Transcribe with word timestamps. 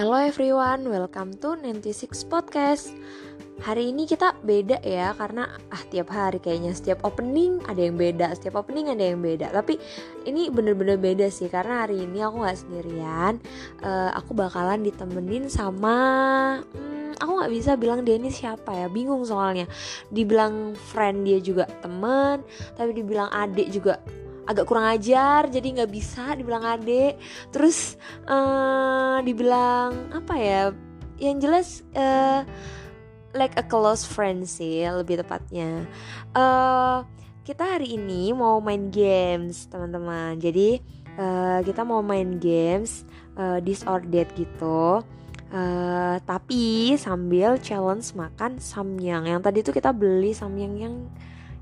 Hello 0.00 0.16
everyone, 0.16 0.88
welcome 0.88 1.36
to 1.44 1.60
96 1.60 2.24
Podcast. 2.24 2.88
Hari 3.60 3.92
ini 3.92 4.08
kita 4.08 4.32
beda 4.40 4.80
ya 4.80 5.12
Karena 5.12 5.44
ah 5.68 5.82
tiap 5.92 6.08
hari 6.08 6.40
kayaknya 6.40 6.72
Setiap 6.72 7.04
opening 7.04 7.60
ada 7.68 7.84
yang 7.84 8.00
beda 8.00 8.32
Setiap 8.32 8.64
opening 8.64 8.88
ada 8.88 9.04
yang 9.12 9.20
beda. 9.20 9.52
Tapi 9.52 9.76
ini 10.24 10.48
bener-bener 10.48 10.96
beda 10.96 11.28
sih 11.28 11.52
Karena 11.52 11.84
hari 11.84 12.00
ini 12.08 12.16
aku 12.24 12.40
gak 12.40 12.64
sendirian. 12.64 13.44
Uh, 13.84 14.08
Aku 14.16 14.32
bakalan 14.32 14.80
ditemenin 14.80 15.52
sama 15.52 16.00
hmm, 16.64 17.20
Aku 17.20 17.36
gak 17.36 17.52
bisa 17.52 17.76
bilang 17.76 18.00
dia 18.00 18.16
ini 18.16 18.32
siapa 18.32 18.72
ya 18.72 18.88
Bingung 18.88 19.28
soalnya. 19.28 19.68
Dibilang 20.08 20.72
friend 20.80 21.28
dia 21.28 21.44
juga 21.44 21.68
temen 21.84 22.40
Tapi 22.72 22.96
dibilang 22.96 23.28
adik 23.28 23.68
juga 23.68 24.00
agak 24.50 24.66
kurang 24.66 24.90
ajar 24.90 25.46
jadi 25.46 25.80
nggak 25.80 25.90
bisa 25.94 26.34
dibilang 26.34 26.66
adik 26.66 27.14
terus 27.54 27.94
uh, 28.26 29.22
dibilang 29.22 30.10
apa 30.10 30.34
ya 30.34 30.62
yang 31.22 31.38
jelas 31.38 31.86
uh, 31.94 32.42
like 33.36 33.54
a 33.54 33.64
close 33.64 34.02
friend 34.02 34.46
sih 34.46 34.82
lebih 34.88 35.22
tepatnya. 35.22 35.86
Uh, 36.34 37.06
kita 37.46 37.66
hari 37.66 37.94
ini 37.98 38.34
mau 38.34 38.58
main 38.58 38.90
games 38.90 39.68
teman-teman. 39.70 40.38
Jadi 40.40 40.80
uh, 41.18 41.60
kita 41.62 41.84
mau 41.86 42.02
main 42.02 42.40
games 42.40 43.06
uh, 43.38 43.60
that 43.60 44.28
gitu. 44.34 45.04
Uh, 45.50 46.16
tapi 46.30 46.94
sambil 46.94 47.58
challenge 47.58 48.14
makan 48.14 48.58
samyang. 48.62 49.26
Yang 49.26 49.40
tadi 49.42 49.58
tuh 49.66 49.74
kita 49.74 49.90
beli 49.90 50.30
samyang 50.30 50.74
yang 50.78 50.94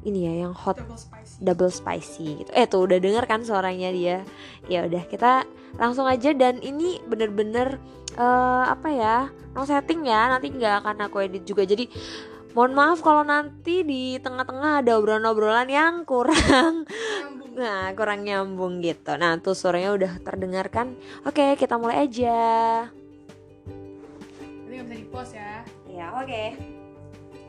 ini 0.06 0.30
ya 0.30 0.46
yang 0.46 0.54
hot 0.54 0.78
double 0.78 0.98
spicy, 0.98 1.36
double 1.42 1.72
spicy 1.72 2.26
gitu. 2.44 2.50
Eh 2.54 2.66
tuh 2.70 2.86
udah 2.86 2.98
denger 3.02 3.24
kan 3.26 3.42
suaranya 3.42 3.90
dia. 3.90 4.22
Ya 4.70 4.86
udah 4.86 5.02
kita 5.10 5.42
langsung 5.76 6.06
aja 6.06 6.30
dan 6.32 6.62
ini 6.62 7.02
bener-bener 7.04 7.76
uh, 8.16 8.64
apa 8.70 8.88
ya 8.88 9.16
no 9.52 9.66
setting 9.66 10.06
ya 10.06 10.30
nanti 10.30 10.54
nggak 10.54 10.86
akan 10.86 11.10
aku 11.10 11.26
edit 11.26 11.44
juga 11.44 11.66
jadi 11.66 11.90
mohon 12.56 12.72
maaf 12.72 13.04
kalau 13.04 13.22
nanti 13.22 13.84
di 13.84 14.16
tengah-tengah 14.18 14.82
ada 14.82 14.96
obrolan-obrolan 14.96 15.68
yang 15.68 16.02
kurang 16.08 16.86
nyambung. 16.88 17.52
nah 17.60 17.92
kurang 17.92 18.24
nyambung 18.24 18.80
gitu 18.80 19.12
nah 19.18 19.36
tuh 19.36 19.52
suaranya 19.52 19.90
udah 19.94 20.12
terdengarkan 20.24 20.96
oke 21.26 21.58
kita 21.58 21.76
mulai 21.76 22.08
aja 22.08 22.38
ini 24.66 24.72
nggak 24.78 24.86
bisa 24.88 24.96
di 24.96 25.06
post 25.10 25.32
ya 25.36 25.62
ya 25.90 26.06
oke 26.16 26.24
okay. 26.24 26.46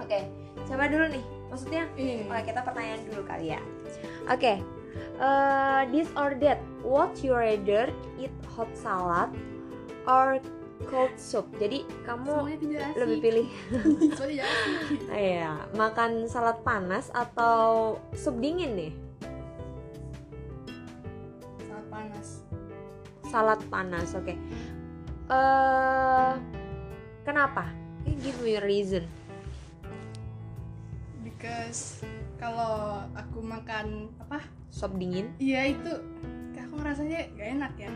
oke 0.02 0.10
okay. 0.10 0.22
siapa 0.68 0.90
dulu 0.92 1.08
nih 1.14 1.39
maksudnya 1.50 1.90
hmm. 1.98 2.30
oke 2.30 2.42
kita 2.46 2.62
pertanyaan 2.62 3.02
dulu 3.10 3.22
kali 3.26 3.54
ya. 3.58 3.62
Oke 4.30 4.38
okay. 4.38 4.58
uh, 5.18 5.84
this 5.90 6.10
or 6.14 6.38
that 6.38 6.62
what 6.86 7.12
you 7.26 7.34
rather 7.34 7.90
eat 8.22 8.34
hot 8.54 8.70
salad 8.78 9.34
or 10.06 10.38
cold 10.88 11.14
soup? 11.18 11.50
Jadi 11.58 11.84
kamu 12.06 12.56
lebih 12.96 13.18
pilih 13.20 13.48
iya 15.14 15.68
makan 15.76 16.30
salad 16.30 16.62
panas 16.62 17.10
atau 17.12 17.98
sup 18.14 18.38
dingin 18.38 18.78
nih? 18.78 18.94
Salad 21.66 21.88
panas. 21.90 22.28
Salad 23.30 23.60
panas 23.70 24.10
oke. 24.14 24.26
Okay. 24.30 24.38
uh, 25.30 26.34
kenapa 27.24 27.70
give 28.20 28.36
me 28.42 28.58
a 28.58 28.64
reason 28.66 29.06
because 31.40 32.04
kalau 32.36 33.08
aku 33.16 33.40
makan 33.40 34.12
apa? 34.20 34.44
Sop 34.68 34.92
dingin? 35.00 35.32
Iya 35.40 35.72
itu 35.72 35.92
aku 36.60 36.84
ngerasanya 36.84 37.32
gak 37.40 37.50
enak 37.56 37.74
ya. 37.80 37.92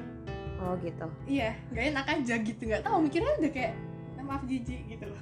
Oh 0.64 0.80
gitu. 0.80 1.08
Iya 1.28 1.52
gak 1.76 1.86
enak 1.92 2.06
aja 2.08 2.36
gitu. 2.40 2.62
Nggak 2.64 2.88
tahu 2.88 3.04
mikirnya 3.04 3.36
udah 3.44 3.52
kayak 3.52 3.76
maaf 4.24 4.48
jijik 4.48 4.80
gitu 4.88 5.06
loh. 5.12 5.20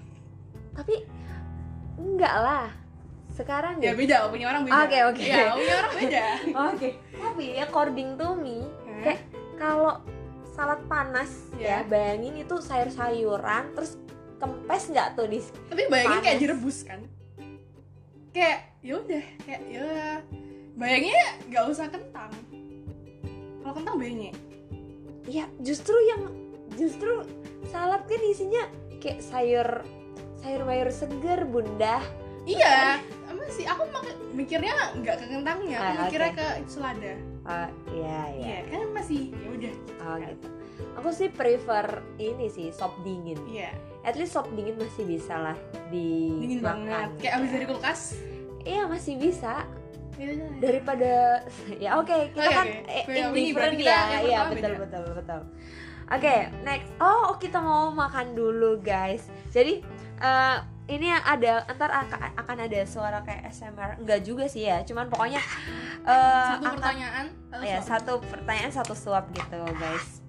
Tapi 0.77 1.01
enggak 1.97 2.35
lah. 2.37 2.69
Sekarang 3.33 3.81
ya 3.81 3.97
beda 3.97 4.29
punya 4.29 4.53
orang 4.53 4.69
beda. 4.69 4.77
Oke 4.77 4.85
okay, 4.85 5.01
oke. 5.01 5.17
Okay. 5.17 5.33
ya 5.33 5.51
punya 5.57 5.75
orang 5.81 5.93
beda. 5.97 6.21
Oke. 6.29 6.53
Okay. 6.77 6.91
tapi 7.17 7.45
according 7.57 8.09
to 8.21 8.27
me 8.37 8.69
hmm? 8.85 9.01
kayak 9.01 9.21
kalau 9.57 9.97
salad 10.53 10.81
panas 10.85 11.49
yeah. 11.57 11.81
ya. 11.81 11.89
bayangin 11.89 12.37
itu 12.37 12.53
sayur-sayuran 12.61 13.73
terus 13.73 13.97
kempes 14.37 14.93
nggak 14.93 15.17
tuh 15.17 15.25
di 15.25 15.41
tapi 15.41 15.89
bayangin 15.89 16.21
panas. 16.21 16.25
kayak 16.27 16.37
direbus 16.37 16.77
kan 16.85 17.01
kayak 18.31 18.59
ya 18.81 18.93
udah 18.97 19.25
kayak 19.45 19.61
ya. 19.69 20.19
Bayangnya 20.75 21.23
nggak 21.51 21.65
usah 21.69 21.87
kentang. 21.91 22.31
Kalau 23.61 23.73
kentang 23.77 23.97
banyak 24.01 24.33
ya 25.29 25.45
justru 25.61 25.93
yang 26.09 26.33
justru 26.73 27.25
salad 27.69 28.01
kan 28.09 28.21
isinya 28.25 28.63
kayak 28.97 29.21
sayur 29.21 29.85
sayur 30.41 30.61
mayur 30.65 30.89
seger 30.89 31.45
bunda. 31.45 32.01
Iya 32.41 32.97
apa 33.29 33.43
sih? 33.53 33.69
aku 33.69 33.85
mikirnya 34.33 34.97
nggak 34.97 35.15
ke 35.21 35.25
kentangnya 35.29 35.77
aku 35.77 35.85
ah, 35.85 36.01
mikirnya 36.09 36.31
okay. 36.33 36.41
ke 36.41 36.47
selada. 36.65 37.13
Uh, 37.45 37.69
iya 37.93 38.19
iya. 38.33 38.45
Iya 38.45 38.59
kan 38.73 38.81
masih 38.97 39.29
ya 39.29 39.49
udah 39.53 39.73
oh 40.01 40.15
gitu. 40.17 40.47
Aku 40.97 41.09
sih 41.13 41.29
prefer 41.29 42.01
ini 42.17 42.49
sih 42.49 42.73
sop 42.73 42.97
dingin. 43.05 43.37
Iya 43.45 43.77
at 44.01 44.13
least 44.17 44.33
sop 44.33 44.49
dingin 44.53 44.77
masih 44.77 45.05
bisa 45.05 45.35
lah 45.37 45.57
di 45.93 46.37
dingin 46.41 46.61
banget. 46.61 47.09
Kayak 47.21 47.33
abis 47.41 47.49
dari 47.53 47.65
kulkas? 47.69 48.01
Iya 48.65 48.83
masih 48.89 49.13
bisa. 49.17 49.65
Daripada 50.61 51.41
ya 51.83 51.97
oke 51.97 52.09
okay, 52.09 52.21
kita 52.33 52.49
okay, 52.49 52.57
kan 52.57 52.67
okay. 52.85 53.25
indifferent 53.33 53.77
ya. 53.81 54.01
iya 54.21 54.39
betul, 54.49 54.73
betul 54.77 55.01
betul 55.05 55.13
betul. 55.17 55.41
Oke 56.11 56.27
okay, 56.27 56.39
next. 56.67 56.89
Oh 56.99 57.37
kita 57.37 57.57
mau 57.61 57.89
makan 57.93 58.35
dulu 58.35 58.77
guys. 58.81 59.29
Jadi 59.49 59.81
uh, 60.21 60.61
ini 60.91 61.07
ada 61.07 61.63
antar 61.71 61.89
akan 62.35 62.57
ada 62.67 62.79
suara 62.83 63.23
kayak 63.23 63.47
SMR 63.47 64.01
enggak 64.03 64.19
juga 64.27 64.45
sih 64.51 64.67
ya 64.67 64.83
cuman 64.83 65.07
pokoknya 65.07 65.39
uh, 66.03 66.59
satu 66.59 66.67
pertanyaan 66.75 67.25
satu 67.31 67.63
ya 67.63 67.79
satu 67.79 68.13
pertanyaan 68.27 68.71
satu 68.75 68.93
suap 68.97 69.25
gitu 69.31 69.59
guys 69.79 70.19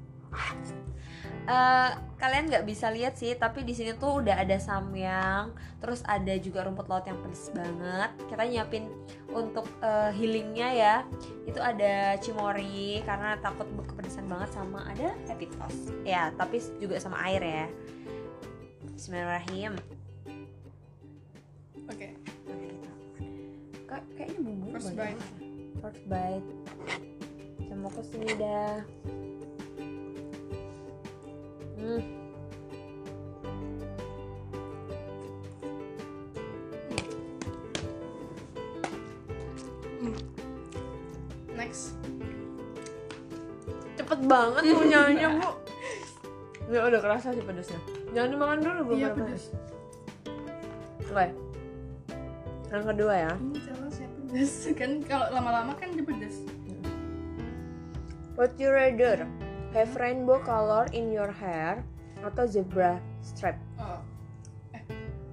uh, 1.46 1.90
kalian 2.22 2.46
nggak 2.46 2.66
bisa 2.66 2.86
lihat 2.94 3.18
sih 3.18 3.34
tapi 3.34 3.66
di 3.66 3.74
sini 3.74 3.98
tuh 3.98 4.22
udah 4.22 4.38
ada 4.38 4.54
samyang 4.62 5.50
terus 5.82 6.06
ada 6.06 6.30
juga 6.38 6.62
rumput 6.62 6.86
laut 6.86 7.02
yang 7.06 7.18
pedes 7.18 7.50
banget. 7.50 8.10
Kita 8.30 8.42
nyiapin 8.46 8.86
untuk 9.34 9.66
uh, 9.82 10.14
healingnya 10.14 10.68
ya. 10.70 10.96
Itu 11.48 11.58
ada 11.58 12.14
cimori 12.22 13.02
karena 13.02 13.34
takut 13.42 13.66
kepedesan 13.66 14.30
banget 14.30 14.54
sama 14.54 14.86
ada 14.86 15.14
epitos 15.26 15.90
ya 16.06 16.30
tapi 16.38 16.62
juga 16.78 17.02
sama 17.02 17.18
air 17.26 17.42
ya. 17.42 17.66
Bismillahirrahmanirrahim. 18.94 19.72
Oke. 21.90 22.08
Okay. 22.08 22.10
kayaknya 24.16 24.40
bumbu 24.40 24.66
first 24.72 24.96
bite. 24.96 25.20
first 25.84 26.02
bite. 26.08 26.48
Sama 27.68 27.88
ke 27.92 28.02
sini 28.08 28.30
dah 28.40 28.80
Hmm. 31.82 31.98
Next. 41.58 41.98
Cepet 43.98 44.20
banget 44.30 44.62
punyanya 44.70 45.28
bu. 45.42 45.50
Ya 46.72 46.88
udah 46.88 47.04
kerasa 47.04 47.36
sih 47.36 47.44
pedesnya. 47.44 47.76
Jangan 48.16 48.28
dimakan 48.32 48.58
dulu 48.64 48.80
belum 48.88 48.98
iya, 49.02 49.12
pedes. 49.12 49.52
Oke. 51.12 51.28
Yang 52.72 52.84
kedua 52.88 53.12
ya. 53.12 53.32
Ini 53.36 53.58
jelas 53.60 53.94
ya 54.00 54.08
pedes 54.08 54.52
kan 54.80 54.90
kalau 55.04 55.26
lama-lama 55.36 55.76
kan 55.76 55.92
dia 55.92 56.06
pedes. 56.06 56.46
What 58.40 58.56
you 58.56 58.72
rather? 58.72 59.28
Have 59.72 59.96
rainbow 59.96 60.38
color 60.44 60.86
in 60.92 61.08
your 61.12 61.32
hair 61.32 61.84
atau 62.20 62.44
zebra 62.46 63.00
stripe? 63.24 63.58
Oh. 63.80 63.98
eh. 64.76 64.84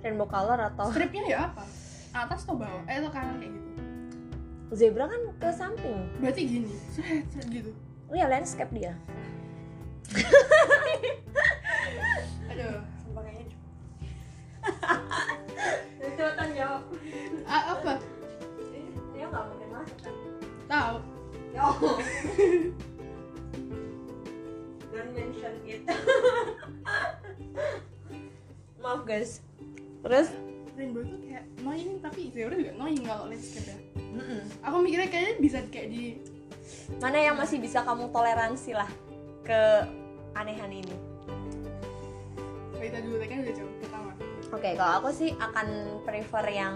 rainbow 0.01 0.25
color 0.25 0.57
atau? 0.57 0.89
Stripnya 0.91 1.23
ya 1.27 1.39
apa? 1.51 1.63
Atas 2.15 2.47
atau 2.47 2.55
bawah? 2.57 2.83
Eh 2.87 2.97
atau 3.03 3.11
kanan 3.11 3.37
kayak 3.37 3.53
gitu? 3.53 3.69
Zebra 4.69 5.05
kan 5.11 5.21
ke 5.37 5.49
samping. 5.53 6.09
Berarti 6.23 6.41
gini 6.47 6.73
gitu. 7.51 7.71
Oh 8.09 8.15
ya 8.15 8.25
landscape 8.31 8.71
dia. 8.73 8.95
Aduh. 12.49 12.81
Sumpah 13.05 13.21
kayaknya 13.21 13.57
cepetan 16.19 16.49
jawab 16.51 16.83
ah, 17.47 17.63
apa? 17.79 17.93
Dia 19.15 19.25
nggak 19.31 19.43
mungkin 19.47 19.69
masuk 19.71 19.97
kan? 20.03 20.15
Tahu 20.67 20.95
yo 21.49 21.65
don't 21.81 22.68
mention 25.19 25.53
it 25.67 25.83
maaf 28.79 29.03
guys. 29.03 29.43
Terus? 29.99 30.31
Rainbow 30.79 31.03
tuh 31.03 31.19
kayak 31.19 31.43
annoying 31.59 31.99
tapi 31.99 32.31
zebra 32.31 32.55
juga 32.55 32.71
annoying 32.71 33.03
kalau 33.03 33.27
landscape 33.27 33.67
ya 33.67 33.77
mm 33.99 34.23
-mm. 34.23 34.41
aku 34.63 34.75
mikirnya 34.79 35.11
kayaknya 35.11 35.33
bisa 35.43 35.59
kayak 35.67 35.91
di 35.91 36.15
mana 37.03 37.17
yang 37.19 37.35
masih 37.35 37.59
bisa 37.59 37.83
kamu 37.83 38.07
toleransi 38.15 38.71
lah 38.73 38.87
ke 39.43 39.61
anehan 40.37 40.71
ini? 40.71 40.95
Kita 42.79 43.03
dulu 43.03 43.19
kan 43.19 43.37
udah 43.43 43.53
jawab 43.53 43.73
pertama. 43.81 44.11
Oke, 44.49 44.69
kalau 44.73 44.93
aku 45.03 45.09
sih 45.13 45.29
akan 45.37 45.67
prefer 46.07 46.45
yang 46.49 46.73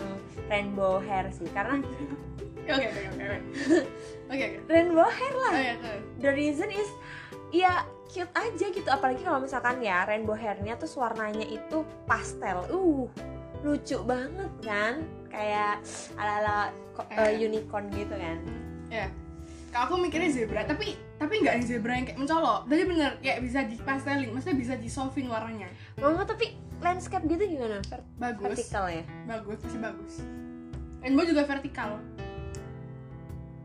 rainbow 0.51 1.00
hair 1.01 1.31
sih 1.34 1.48
karena 1.54 1.80
oke 2.69 2.86
oke 2.86 2.88
oke 2.89 3.24
oke. 3.24 3.38
Oke 4.34 4.44
oke. 4.50 4.60
Rainbow 4.68 5.07
hair 5.10 5.34
lah. 5.38 5.54
oh 5.54 5.62
ya 5.62 5.74
oke. 5.80 5.94
The 6.22 6.31
reason 6.34 6.69
is 6.74 6.89
ya 7.54 7.86
cute 8.13 8.30
aja 8.31 8.65
gitu 8.69 8.86
apalagi 8.86 9.19
kalau 9.19 9.42
misalkan 9.42 9.81
ya 9.81 10.06
rainbow 10.06 10.33
hairnya 10.33 10.77
tuh 10.77 10.86
warnanya 10.94 11.44
itu 11.44 11.77
pastel. 12.04 12.62
Uh, 12.69 13.10
lucu 13.62 13.98
banget 14.04 14.51
kan? 14.62 15.01
Kayak 15.27 15.81
ala-ala 16.13 16.69
ko- 16.92 17.10
eh, 17.10 17.33
Eh. 17.33 17.42
unicorn 17.42 17.89
gitu 17.89 18.13
kan. 18.13 18.38
ya 18.88 19.10
kalau 19.74 19.89
aku 19.89 19.95
mikirnya 20.00 20.30
zebra 20.30 20.62
tapi 20.62 20.94
tapi 21.18 21.42
nggak 21.42 21.57
yang 21.57 21.65
zebra 21.65 21.98
yang 21.98 22.06
kayak 22.06 22.19
mencolok 22.19 22.69
jadi 22.69 22.83
bener 22.86 23.12
kayak 23.18 23.39
bisa 23.42 23.60
dipastelin 23.65 24.30
maksudnya 24.30 24.54
bisa 24.56 24.74
disofin 24.77 25.25
warnanya 25.25 25.65
Mama 25.98 26.21
tapi 26.21 26.54
landscape 26.77 27.25
gitu 27.25 27.42
gimana? 27.50 27.81
Ver- 27.83 28.06
bagus 28.15 28.45
vertikal 28.54 28.86
ya? 28.86 29.01
bagus 29.25 29.57
masih 29.60 29.81
bagus 29.81 30.13
rainbow 31.01 31.25
juga 31.25 31.42
vertikal 31.44 31.98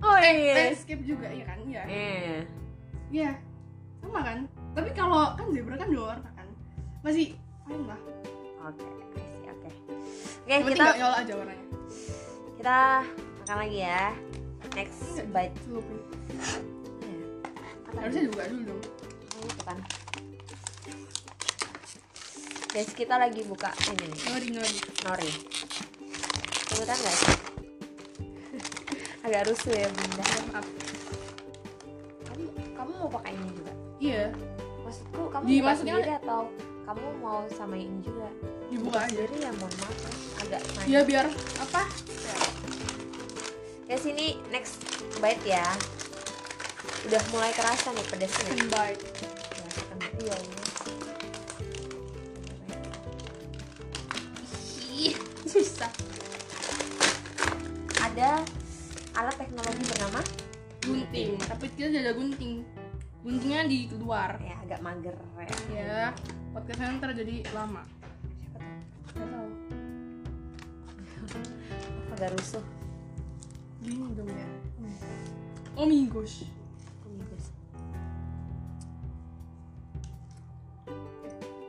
Oh 0.00 0.16
eh 0.16 0.38
landscape 0.70 1.04
juga 1.04 1.28
iya 1.28 1.44
kan 1.44 1.58
iya 1.60 1.82
Eh. 1.84 2.40
iya 3.10 3.30
sama 4.18 4.34
kan 4.34 4.38
tapi 4.74 4.90
kalau 4.98 5.22
kan 5.38 5.46
zebra 5.54 5.78
kan 5.78 5.88
dua 5.94 6.04
warna 6.10 6.30
kan 6.34 6.48
masih 7.06 7.38
fine 7.62 7.86
lah 7.86 8.00
Oke, 8.58 8.84
see, 9.14 9.46
oke. 9.46 9.70
Oke, 9.70 10.50
yang 10.50 10.66
penting 10.66 10.82
kita 10.82 10.98
nggak 10.98 11.14
aja 11.22 11.32
warnanya 11.38 11.66
kita 12.58 12.80
makan 13.38 13.56
lagi 13.62 13.78
ya. 13.86 14.04
Next 14.74 14.98
Enggak, 15.14 15.26
bite. 15.30 15.56
celupin. 15.62 15.98
Ya. 17.06 17.26
Apa 17.86 17.98
harusnya 18.02 18.22
juga 18.26 18.42
dulu 18.50 18.62
dong 18.66 19.44
itu 19.46 19.62
kan. 19.62 19.78
Guys, 22.74 22.90
kita 22.98 23.14
lagi 23.14 23.40
buka 23.46 23.70
ini 23.94 24.04
nih, 24.10 24.20
ngori 24.26 24.48
ngori 24.58 24.78
nori. 25.06 25.30
Kebetulan 26.66 26.98
guys. 26.98 27.22
Agak 29.24 29.42
rusuh 29.46 29.72
ya 29.72 29.86
bunda. 29.86 30.24
maaf 30.50 30.66
Kamu 32.26 32.44
kamu 32.74 32.90
mau 32.98 33.10
pakai 33.14 33.32
ini 33.38 33.54
juga? 33.54 33.77
Iya 33.98 34.30
Maksudku 34.80 35.22
kamu 35.28 35.44
buka 35.44 35.52
Dimasukin 35.52 35.92
sendiri 35.92 36.12
atau 36.16 36.40
kamu 36.82 37.06
mau 37.20 37.44
sama 37.50 37.76
ini 37.76 38.00
juga? 38.00 38.28
dibuka 38.68 38.98
aja 38.98 39.12
Sendiri 39.12 39.36
ya 39.38 39.50
mohon 39.54 39.74
maaf 39.76 39.96
ya. 39.98 40.12
agak 40.38 40.60
naik. 40.72 40.86
ya 40.86 41.00
biar 41.02 41.26
apa 41.58 41.82
ya. 42.08 42.36
Ya 43.84 43.96
sini 43.96 44.26
next 44.48 44.76
bite 45.16 45.44
ya. 45.44 45.64
Udah 47.04 47.22
mulai 47.28 47.52
kerasa 47.52 47.88
nih 47.90 48.04
pedasnya. 48.06 48.44
second 48.46 48.68
bite 48.68 49.02
Ya, 49.50 49.66
second 49.70 49.98
bite. 49.98 50.16
Iya, 50.18 50.36
iya. 50.36 50.56
Ih, 54.90 55.14
susah 55.44 55.90
Ada 57.98 58.42
alat 59.14 59.34
teknologi 59.36 59.82
bernama 59.86 60.20
gunting 60.80 61.36
tapi 61.42 61.66
kita 61.70 61.88
tidak 61.88 62.02
ada 62.02 62.12
gunting 62.14 62.54
guntingnya 63.28 63.68
di 63.68 63.92
luar. 64.00 64.40
Ya 64.40 64.56
agak 64.64 64.80
mager 64.80 65.12
ya. 65.68 65.84
ya 65.84 66.08
podcastnya 66.56 66.96
ntar 66.96 67.12
jadi 67.12 67.44
lama. 67.52 67.84
Siapa 68.40 68.56
tuh? 68.56 68.80
Gak 69.12 69.28
tahu. 69.28 69.48
Agak 72.16 72.30
rusuh. 72.32 72.64
gini 73.84 74.10
dong 74.16 74.26
ya. 74.32 74.48
Oh 75.76 75.84
my 75.84 76.08
gosh 76.08 76.48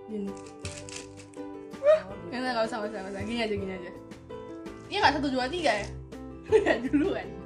gini. 0.09 0.31
Nggak 2.33 2.39
nggak 2.41 2.65
usah 2.65 2.77
nggak 2.81 2.89
usah 2.89 2.99
nggak 3.03 3.13
usah. 3.13 3.21
Gini 3.27 3.39
aja 3.45 3.53
gini 3.53 3.73
aja. 3.77 3.91
Iya 4.89 4.97
nggak? 5.05 5.13
Satu 5.21 5.27
dua 5.29 5.45
tiga 5.51 5.71
ya? 5.75 5.87
Udah 6.49 6.75
duluan 6.89 7.38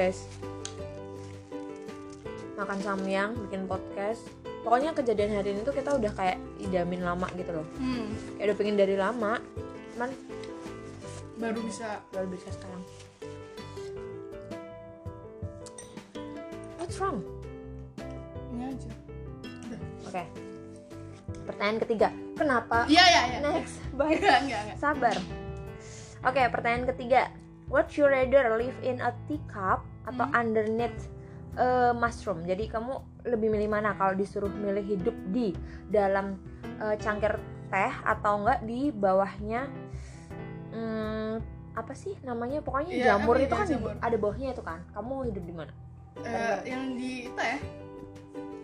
guys. 0.00 0.24
Makan 2.56 2.80
samyang, 2.80 3.36
bikin 3.44 3.68
podcast. 3.68 4.24
Pokoknya 4.64 4.96
kejadian 4.96 5.36
hari 5.36 5.52
ini 5.52 5.60
tuh 5.60 5.76
kita 5.76 5.92
udah 5.92 6.08
kayak 6.16 6.40
idamin 6.56 7.04
lama 7.04 7.28
gitu 7.36 7.52
loh. 7.52 7.68
Hmm. 7.76 8.08
Kayak 8.40 8.46
udah 8.48 8.56
pengen 8.56 8.76
dari 8.80 8.96
lama. 8.96 9.36
Cuman 9.92 10.10
baru 11.36 11.60
bisa 11.60 12.00
baru 12.16 12.32
bisa 12.32 12.48
sekarang. 12.48 12.82
What's 16.80 16.96
wrong? 16.96 17.20
ini 18.56 18.72
aja 18.72 18.90
Oke. 20.08 20.24
Pertanyaan 21.44 21.78
ketiga. 21.84 22.08
Kenapa? 22.40 22.88
iya 22.88 23.04
iya 23.04 23.22
iya 23.36 23.38
Next. 23.44 23.76
Bye. 23.92 24.16
enggak 24.20 24.48
enggak 24.48 24.60
enggak 24.64 24.76
Sabar. 24.80 25.16
Oke, 26.24 26.42
pertanyaan 26.48 26.88
ketiga. 26.88 27.28
What 27.68 27.92
you 28.00 28.08
rather 28.08 28.58
live 28.58 28.76
in 28.80 28.98
a 28.98 29.14
teacup 29.28 29.89
atau 30.04 30.24
Hmm. 30.24 30.36
underneath 30.36 31.00
a 31.56 31.92
mushroom? 31.92 32.44
Jadi 32.44 32.68
kamu 32.68 32.94
lebih 33.26 33.48
milih 33.50 33.68
mana 33.68 33.92
kalau 33.94 34.14
disuruh 34.14 34.48
milih 34.48 34.84
hidup 34.86 35.16
di 35.30 35.52
dalam 35.88 36.38
eh, 36.80 36.96
cangkir 36.96 37.36
teh 37.68 37.92
atau 38.02 38.40
enggak 38.42 38.60
di 38.64 38.90
bawahnya 38.90 39.68
hmm, 40.72 41.32
apa 41.74 41.92
sih 41.92 42.16
namanya? 42.22 42.60
Pokoknya 42.60 42.92
Iya, 42.92 43.04
jamur 43.14 43.36
itu 43.36 43.50
ya, 43.50 43.60
kan 43.60 43.66
jamur. 43.68 43.92
ada 44.00 44.16
bawahnya 44.16 44.48
itu 44.52 44.62
kan. 44.62 44.80
Kamu 44.90 45.14
hidup 45.28 45.44
di 45.44 45.54
mana? 45.54 45.72
Eh, 46.20 46.56
yang 46.68 46.94
di 46.94 47.28
ya 47.30 47.58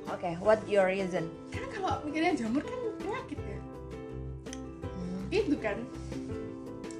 Oke, 0.06 0.38
what 0.38 0.62
your 0.70 0.86
reason? 0.86 1.26
kan 1.50 1.62
kalau 1.72 1.98
mikirnya 2.06 2.36
jamur 2.38 2.62
kan 2.62 2.78
penyakit 3.00 3.38
ya 3.42 3.58
itu 5.26 5.56
kan 5.58 5.78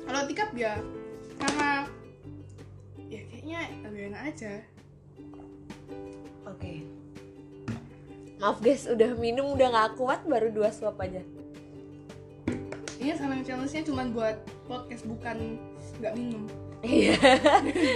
kalau 0.03 0.21
tikap 0.27 0.51
ya 0.59 0.75
karena 1.39 1.87
ya 1.87 1.96
kayaknya 3.47 3.63
lebih 3.87 4.03
enak 4.11 4.23
aja 4.27 4.53
Oke. 6.47 6.87
Maaf 8.39 8.63
guys, 8.63 8.87
udah 8.87 9.19
minum 9.19 9.55
udah 9.55 9.67
nggak 9.67 9.99
kuat 9.99 10.23
baru 10.23 10.51
dua 10.51 10.71
suap 10.71 10.95
aja. 10.99 11.23
ini 12.99 13.15
sama 13.15 13.39
challenge-nya 13.43 13.83
cuma 13.83 14.03
buat 14.11 14.35
podcast 14.67 15.07
bukan 15.07 15.59
nggak 15.99 16.15
minum 16.15 16.43
Iya. 16.83 17.19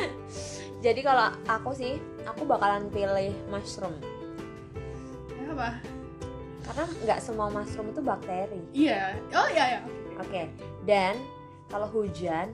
Jadi 0.86 1.00
kalau 1.02 1.30
aku 1.46 1.70
sih, 1.74 1.98
aku 2.26 2.42
bakalan 2.42 2.86
pilih 2.90 3.34
mushroom 3.50 3.94
ya 5.34 5.46
apa 5.50 5.70
karena 6.62 6.84
nggak 7.02 7.18
semua 7.20 7.50
mushroom 7.50 7.90
itu 7.90 7.98
bakteri. 8.00 8.62
iya 8.70 9.18
oh 9.34 9.46
iya 9.50 9.78
ya 9.78 9.80
Oke. 10.18 10.46
Dan 10.86 11.18
kalau 11.66 11.86
hujan, 11.90 12.50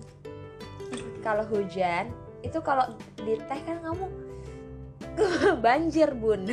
kalau 1.21 1.45
hujan 1.49 2.09
itu 2.47 2.59
kalau 2.63 2.87
di 3.19 3.35
teh 3.51 3.61
kan 3.67 3.83
kamu 3.83 4.07
banjir 5.65 6.15
bun. 6.15 6.47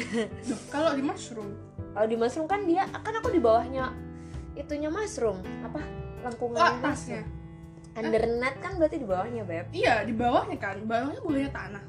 Kalau 0.74 0.98
di 0.98 1.04
mushroom? 1.04 1.50
Kalau 1.94 2.08
di 2.10 2.18
mushroom 2.18 2.48
kan 2.50 2.66
dia 2.66 2.90
kan 2.90 3.14
aku 3.22 3.30
di 3.30 3.42
bawahnya 3.44 3.94
itunya 4.58 4.90
mushroom. 4.90 5.38
Apa? 5.62 5.80
Oh, 5.80 5.86
lengkungan 6.26 6.60
atasnya. 6.60 7.22
Under 7.94 8.26
net 8.26 8.58
kan 8.58 8.82
berarti 8.82 8.98
di 8.98 9.06
bawahnya 9.06 9.46
beb. 9.46 9.70
iya 9.70 10.02
di 10.02 10.16
bawahnya 10.16 10.58
kan. 10.58 10.82
Bawahnya 10.82 11.22
bolehnya 11.22 11.52
tanah. 11.54 11.84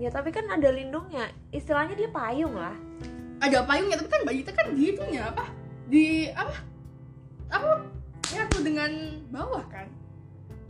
Ya 0.00 0.08
tapi 0.08 0.32
kan 0.32 0.48
ada 0.48 0.72
lindungnya. 0.72 1.28
Istilahnya 1.52 1.94
dia 1.94 2.10
payung 2.10 2.56
lah. 2.56 2.74
ada 3.44 3.60
payungnya 3.60 4.00
tapi 4.00 4.08
kan 4.08 4.22
bayi 4.24 4.40
kita 4.40 4.56
kan 4.56 4.72
di 4.72 4.82
itunya 4.96 5.28
apa? 5.28 5.44
Di 5.92 6.32
apa? 6.32 6.56
Apa? 7.52 7.84
Nyatu 8.32 8.58
dengan 8.64 8.90
bawah 9.28 9.60
kan 9.68 9.84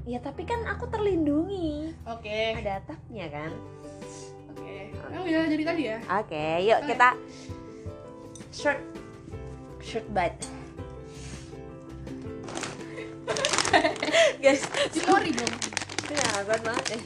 Ya 0.04 0.20
tapi 0.20 0.44
kan 0.44 0.60
aku 0.64 0.84
terlindungi. 0.86 1.96
oke 2.04 2.40
Ada 2.60 2.78
atapnya 2.78 3.26
kan. 3.28 3.50
oke 4.52 4.76
yang 5.10 5.22
udah 5.24 5.48
jadi 5.50 5.64
tadi 5.64 5.82
ya 5.84 5.98
Oke, 6.14 6.44
yuk 6.62 6.78
Oke. 6.78 6.88
kita 6.92 7.08
short 8.50 8.80
short 9.80 10.06
bite. 10.10 10.44
Guys, 14.44 14.62
Cimori 14.92 15.32
dong 15.32 15.54
kuat 16.44 16.60
banget 16.60 17.00
eh. 17.00 17.02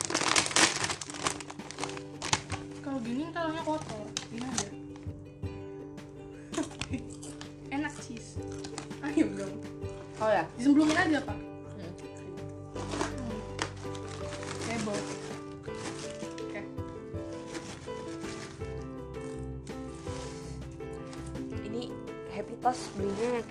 kalau 2.82 2.98
gini 2.98 3.30
kalangnya 3.30 3.62
kotor 3.62 4.04
gini 4.26 4.42
aja 4.42 4.68
enak 7.70 7.94
cheese 8.02 8.42
ayo 9.06 9.26
dong 9.38 9.54
Oh 10.18 10.26
ya. 10.26 10.42
disemblumin 10.58 10.98
aja 10.98 11.22
pak 11.22 11.38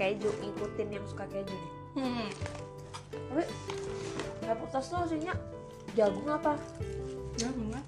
keju 0.08 0.32
ngikutin 0.40 0.88
yang 0.96 1.04
suka 1.04 1.28
keju 1.28 1.58
hmm. 2.00 2.32
tapi 3.12 3.44
dapur 4.48 4.68
tos 4.72 4.88
tuh 4.88 5.04
maksudnya 5.04 5.36
jagung 6.00 6.28
apa 6.32 6.56
ya 7.36 7.50
bunga 7.52 7.82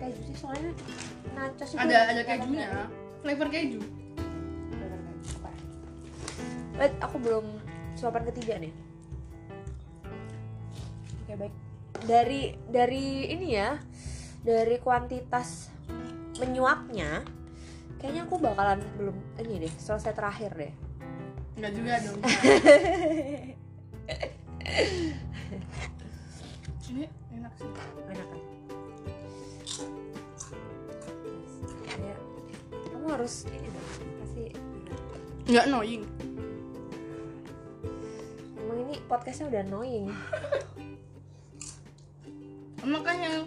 keju 0.00 0.20
sih 0.32 0.36
soalnya 0.40 0.72
nachos 1.36 1.76
itu 1.76 1.80
ada 1.80 1.98
ada 2.16 2.22
kejunya 2.24 2.68
ada. 2.72 2.84
flavor 3.20 3.48
keju. 3.52 3.80
Wait, 6.80 6.96
aku 6.96 7.20
belum 7.20 7.44
suapan 7.92 8.24
ketiga 8.32 8.56
nih. 8.56 8.72
Oke 11.20 11.36
baik. 11.36 11.54
Dari 12.08 12.56
dari 12.72 13.28
ini 13.28 13.52
ya, 13.52 13.76
dari 14.40 14.80
kuantitas 14.80 15.68
menyuapnya, 16.40 17.20
kayaknya 18.00 18.24
aku 18.24 18.40
bakalan 18.40 18.80
belum 18.96 19.12
ini 19.44 19.68
deh 19.68 19.72
selesai 19.76 20.16
terakhir 20.16 20.56
deh. 20.56 20.72
Enggak 21.60 21.76
juga 21.76 21.94
dong 22.00 22.18
ini 26.90 27.04
enak 27.36 27.52
sih 27.60 27.68
Enak 28.10 28.26
kan? 28.32 28.40
Kayak 31.84 32.18
kamu 32.88 33.06
harus 33.12 33.34
ini 33.52 33.68
dong 33.68 33.86
kasih. 34.24 34.50
nggak 35.52 35.64
annoying 35.68 36.02
Emang 38.56 38.78
ini 38.88 38.96
podcastnya 39.04 39.52
udah 39.52 39.60
annoying. 39.60 40.08
makanya 42.80 43.44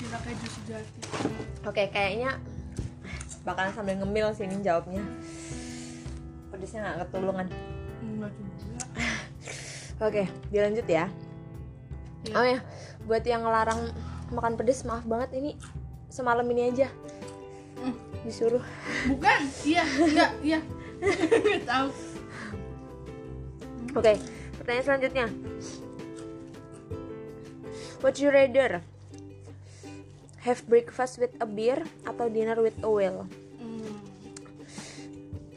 keju 0.00 0.48
sejati 0.48 1.00
Oke, 1.60 1.92
kayaknya 1.92 2.40
bakalan 3.40 3.72
sambil 3.72 3.96
ngemil 3.96 4.32
sih 4.32 4.44
ini 4.44 4.60
jawabnya. 4.60 5.00
Pedesnya 6.48 6.80
nggak 6.82 7.08
ketulungan. 7.08 7.46
enggak 8.00 8.32
juga 8.32 8.84
Oke, 10.00 10.22
dilanjut 10.48 10.86
ya. 10.88 11.04
Iya. 12.24 12.34
Oh 12.36 12.44
ya, 12.46 12.58
buat 13.04 13.24
yang 13.24 13.44
ngelarang 13.44 13.92
makan 14.28 14.56
pedes, 14.56 14.84
maaf 14.84 15.04
banget 15.04 15.36
ini 15.36 15.50
semalam 16.08 16.44
ini 16.46 16.68
aja 16.68 16.88
Hmm. 17.80 17.96
disuruh. 18.22 18.60
bukan 19.08 19.40
iya 19.64 19.80
enggak 19.80 20.30
iya 20.44 20.60
nggak 21.00 21.64
tahu 21.72 21.88
Oke, 23.90 24.12
pertanyaan 24.54 24.84
selanjutnya. 24.84 25.26
Would 28.00 28.16
you 28.16 28.28
rather 28.28 28.84
have 30.40 30.64
breakfast 30.66 31.18
with 31.18 31.32
a 31.38 31.46
beer 31.46 31.78
atau 32.02 32.26
dinner 32.26 32.56
with 32.58 32.76
a 32.80 32.88
whale? 32.88 33.28
hmm. 33.58 33.94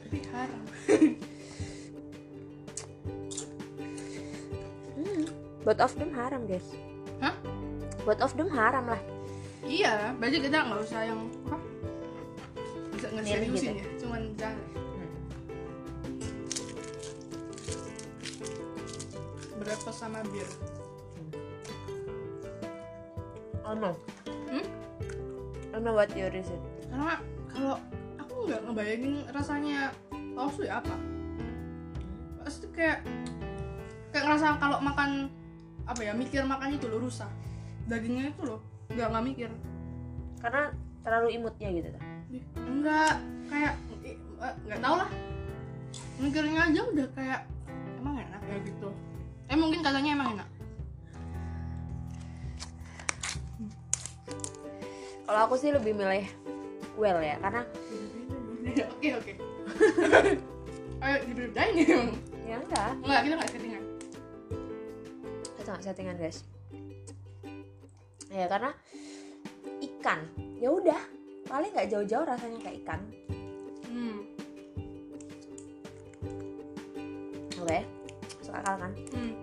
tapi 0.04 0.18
haram 0.30 0.62
Hmm, 4.94 5.24
both 5.64 5.80
of 5.80 5.92
them 5.96 6.12
haram 6.14 6.44
guys. 6.46 6.68
hah 7.20 7.36
Both 8.04 8.20
of 8.20 8.36
them 8.36 8.52
haram 8.52 8.92
lah. 8.92 9.00
iya 9.64 10.12
berarti 10.20 10.44
kita 10.44 10.60
nggak 10.60 10.80
usah 10.84 11.02
yang 11.08 11.24
apa 11.48 11.56
bisa 12.92 13.08
ngeseriusin 13.16 13.72
gitu. 13.72 13.80
ya 13.80 13.88
cuman 13.98 14.22
jangan 14.36 14.60
breakfast 19.56 20.00
sama 20.00 20.20
bir 20.30 20.48
Oh 23.64 23.72
no. 23.72 23.96
Hmm? 23.96 23.96
I 23.96 24.13
don't 25.74 25.82
know 25.82 25.98
what 25.98 26.14
your 26.14 26.30
reason. 26.30 26.62
karena 26.86 27.18
kalau 27.50 27.82
aku 28.22 28.34
nggak 28.46 28.62
ngebayangin 28.70 29.26
rasanya 29.34 29.90
tofu 30.38 30.70
ya 30.70 30.78
apa? 30.78 30.94
Pasti 32.46 32.70
kayak 32.70 33.02
kayak 34.14 34.24
ngerasa 34.30 34.62
kalau 34.62 34.78
makan 34.86 35.34
apa 35.90 36.00
ya 36.06 36.14
mikir 36.14 36.46
makan 36.46 36.78
itu 36.78 36.86
loh 36.86 37.02
rusak. 37.02 37.28
Dagingnya 37.90 38.30
itu 38.30 38.42
loh 38.46 38.62
nggak 38.94 39.08
nggak 39.10 39.26
mikir. 39.34 39.50
Karena 40.38 40.70
terlalu 41.02 41.42
imutnya 41.42 41.70
gitu 41.74 41.90
kan. 41.90 42.04
Enggak. 42.70 43.14
Kayak 43.50 43.74
eh, 44.46 44.54
nggak 44.70 44.80
tau 44.86 44.96
lah. 45.02 45.10
Mikirnya 46.22 46.70
aja 46.70 46.82
udah 46.86 47.08
kayak 47.18 47.42
emang 47.98 48.22
enak 48.22 48.42
ya? 48.46 48.58
gitu. 48.62 48.90
Eh 49.50 49.58
mungkin 49.58 49.82
katanya 49.82 50.14
emang 50.14 50.38
enak 50.38 50.48
Kalau 55.34 55.50
aku 55.50 55.58
sih 55.58 55.74
lebih 55.74 55.98
milih 55.98 56.30
well 56.94 57.18
ya, 57.18 57.42
karena 57.42 57.66
oke 58.70 59.10
oke 59.18 59.34
ayo 61.10 61.16
dibedain 61.26 61.74
ya 61.74 62.06
ya 62.46 62.56
enggak, 62.62 62.92
enggak 63.02 63.22
kita 63.26 63.34
nggak 63.42 63.50
settingan 63.50 63.84
kita 65.58 65.70
nggak 65.74 65.86
settingan 65.90 66.16
guys. 66.22 66.38
Ya 68.30 68.46
karena 68.46 68.78
ikan, 69.82 70.20
ya 70.62 70.70
udah 70.70 71.02
paling 71.50 71.74
nggak 71.74 71.90
jauh-jauh 71.90 72.30
rasanya 72.30 72.62
kayak 72.62 72.78
ikan. 72.86 73.02
hmm. 73.90 74.18
Oke, 77.58 77.80
masuk 78.38 78.54
akal 78.54 78.76
kan? 78.78 78.94
hmm. 79.18 79.43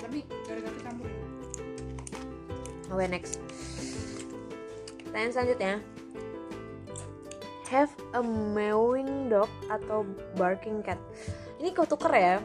Tapi 0.00 0.24
gara-gara 0.48 0.78
campur 0.82 1.10
Oke 2.90 3.06
next. 3.06 3.38
Pertanyaan 5.06 5.30
selanjutnya. 5.30 5.74
Have 7.70 7.94
a 8.18 8.22
mewing 8.26 9.30
dog 9.30 9.46
atau 9.70 10.02
barking 10.34 10.82
cat? 10.82 10.98
Ini 11.62 11.70
kau 11.70 11.86
tuker 11.86 12.10
ya. 12.10 12.42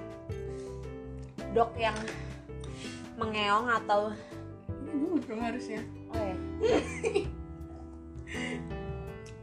Dog 1.58 1.74
yang 1.82 1.98
mengeong 3.18 3.74
atau 3.74 4.14
ini 4.94 5.18
dong 5.26 5.42
harusnya 5.42 5.82
oh 6.14 6.22
ya. 6.22 6.36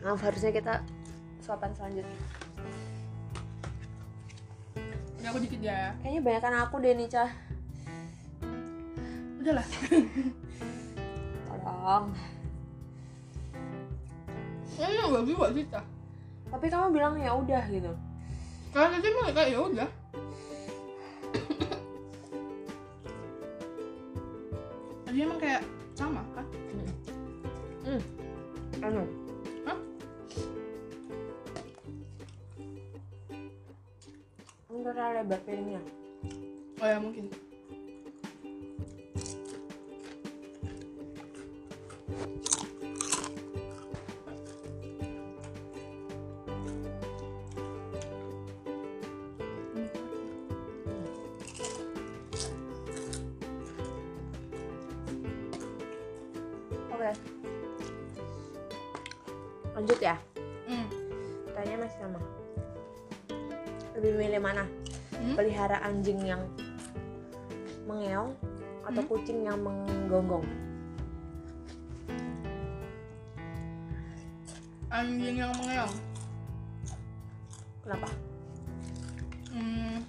Maaf 0.06 0.22
harusnya 0.22 0.54
kita 0.54 0.74
suapan 1.42 1.74
selanjutnya. 1.74 2.20
ini 5.22 5.30
aku 5.30 5.38
dikit 5.38 5.60
ya 5.62 5.94
Kayaknya 6.02 6.20
banyakan 6.22 6.54
aku 6.62 6.74
deh 6.78 6.94
nih 6.94 7.10
cah. 7.10 7.30
Udahlah 9.42 9.66
Tolong. 11.50 12.06
ini 14.78 15.02
bagus 15.10 15.34
buat 15.34 15.52
kita 15.52 15.80
Tapi 16.52 16.66
kamu 16.68 16.86
bilang 16.92 17.14
ya 17.18 17.32
udah 17.34 17.62
gitu. 17.66 17.92
kalau 18.70 18.88
tadi 18.88 19.08
mah 19.10 19.32
kayak 19.34 19.50
ya 19.50 19.58
udah 19.60 19.88
tadi 25.04 25.18
emang 25.18 25.40
kayak 25.40 25.62
sama 25.92 26.22
kan 26.32 26.46
Hmm. 27.82 27.98
Anu. 28.78 29.02
Hah? 29.66 29.74
Terlalu 34.70 35.12
lebar 35.18 35.40
piringnya. 35.42 35.82
oh 36.78 36.86
ya 36.86 36.98
mungkin 37.02 37.26
Pelihara 65.72 65.88
anjing 65.88 66.20
yang 66.20 66.44
mengeong 67.88 68.36
atau 68.84 69.00
Hmm? 69.00 69.08
kucing 69.08 69.40
yang 69.40 69.56
menggonggong. 69.56 70.44
Anjing 74.92 75.40
yang 75.40 75.48
mengeong? 75.56 75.94
Kenapa? 77.88 78.08
Hmm 79.48 80.04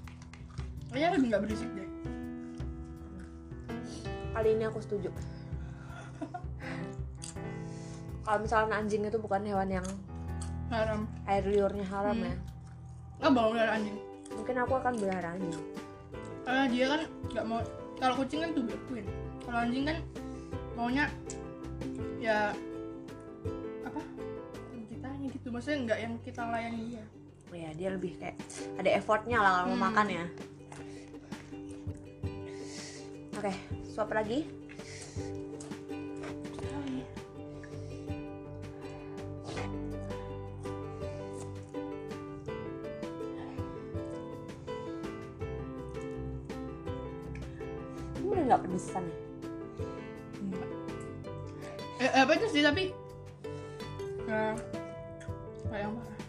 kayaknya 0.91 1.09
lebih 1.15 1.27
nggak 1.31 1.43
berisik 1.47 1.69
deh. 1.79 1.89
Kali 4.35 4.49
ini 4.59 4.63
aku 4.67 4.83
setuju. 4.83 5.15
Kalau 8.27 8.39
misalnya 8.43 8.83
anjing 8.83 9.07
itu 9.07 9.15
bukan 9.15 9.47
hewan 9.47 9.79
yang 9.79 9.87
haram. 10.67 11.07
air 11.23 11.47
liurnya 11.47 11.87
haram 11.87 12.19
Hmm. 12.19 12.27
ya. 12.27 12.35
Nggak 13.23 13.31
mau 13.31 13.55
lihat 13.55 13.79
anjing 13.79 14.11
mungkin 14.43 14.59
aku 14.59 14.75
akan 14.75 14.93
pelihara 14.99 15.39
anjing 15.39 15.63
karena 16.43 16.63
dia 16.67 16.85
kan 16.91 17.01
nggak 17.31 17.45
mau 17.47 17.59
kalau 17.95 18.13
kucing 18.19 18.43
kan 18.43 18.51
tuh 18.51 18.67
queen 18.91 19.07
kalau 19.47 19.59
anjing 19.63 19.87
kan 19.87 19.97
maunya 20.75 21.07
ya 22.19 22.51
apa? 23.87 24.01
Kitanya 24.91 25.25
gitu 25.31 25.47
maksudnya 25.47 25.77
nggak 25.87 25.99
yang 26.03 26.13
kita 26.27 26.41
layani 26.43 26.81
dia. 26.91 27.03
Ya 27.53 27.69
dia 27.71 27.89
lebih 27.95 28.19
kayak 28.19 28.35
ada 28.75 28.89
effortnya 28.99 29.39
lah 29.39 29.51
kalau 29.63 29.67
mau 29.71 29.77
Hmm. 29.79 29.85
makan 29.87 30.07
ya. 30.11 30.25
Oke 33.39 33.53
suap 33.87 34.11
lagi 34.11 34.43
sih 52.63 52.71
tapi 52.71 52.85
nggak 54.23 54.55
nggak 55.67 55.79
yang 55.83 55.91
parah 55.99 56.19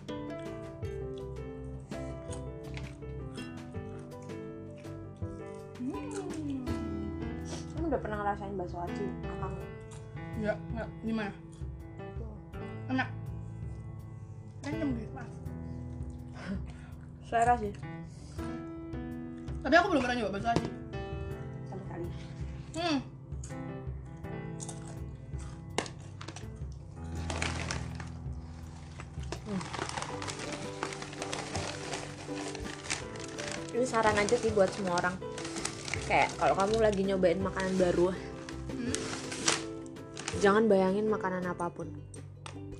hmm. 5.78 6.66
kamu 7.70 7.86
udah 7.86 8.00
pernah 8.02 8.16
ngerasain 8.18 8.58
bakso 8.58 8.82
aci 8.82 9.06
kakang 9.22 9.54
nggak 10.42 10.58
nggak 10.74 10.88
gimana 11.06 11.30
enak. 12.90 13.08
Random 14.66 14.90
guys 14.98 15.10
maaf 15.14 15.30
selera 17.30 17.54
sih. 17.62 17.72
Tapi 19.62 19.74
aku 19.78 19.86
belum 19.86 20.02
pernah 20.02 20.16
nyoba 20.18 20.34
bakso 20.34 20.50
aci 20.50 20.83
aja 34.24 34.40
sih 34.40 34.48
buat 34.56 34.72
semua 34.72 34.96
orang. 34.96 35.14
Kayak 36.08 36.32
kalau 36.40 36.54
kamu 36.56 36.76
lagi 36.80 37.02
nyobain 37.04 37.40
makanan 37.40 37.76
baru 37.76 38.08
Hmm. 38.64 38.96
jangan 40.40 40.64
bayangin 40.64 41.04
makanan 41.06 41.44
apa 41.44 41.68
pun. 41.68 41.92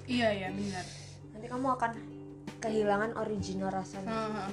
Iya 0.09 0.33
iya 0.33 0.49
benar. 0.49 0.85
Nanti 1.37 1.47
kamu 1.47 1.67
akan 1.77 1.93
kehilangan 2.59 3.13
original 3.21 3.69
rasanya. 3.69 4.49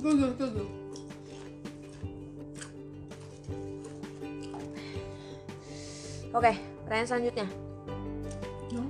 Google 0.00 0.32
Google. 0.34 0.68
Oke 6.28 6.52
pertanyaan 6.84 7.08
selanjutnya. 7.08 7.46
Ya 8.72 8.82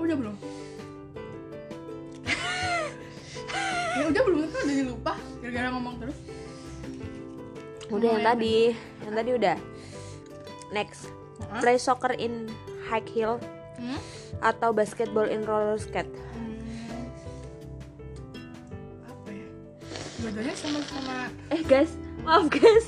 udah 0.00 0.16
belum? 0.16 0.36
Ya 3.94 4.10
udah 4.10 4.22
belum 4.26 4.38
kan? 4.50 4.64
Udah 4.66 4.86
lupa 4.90 5.13
gara-gara 5.54 5.70
ngomong 5.78 5.94
terus. 6.02 6.18
Udah 7.94 8.18
yang 8.18 8.26
tadi. 8.26 8.74
Yang 9.06 9.14
tadi 9.14 9.30
udah. 9.38 9.56
Next. 10.74 11.06
Hah? 11.46 11.62
play 11.62 11.78
soccer 11.78 12.14
in 12.18 12.50
high 12.90 13.06
heel 13.14 13.38
hmm? 13.78 13.98
atau 14.42 14.74
basketball 14.74 15.30
in 15.30 15.46
roller 15.46 15.78
skate? 15.78 16.10
Hmm. 16.10 16.58
apa 19.06 19.30
ya? 19.30 19.46
Dua-duanya 20.18 20.54
sama-sama 20.58 21.30
eh 21.54 21.62
guys. 21.62 21.94
Maaf 22.26 22.50
guys. 22.50 22.86